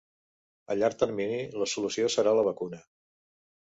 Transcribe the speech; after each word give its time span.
A 0.69 0.77
llarg 0.79 0.97
termini, 1.03 1.39
la 1.65 1.71
solució 1.77 2.11
serà 2.19 2.37
la 2.43 2.51
vacuna. 2.53 2.85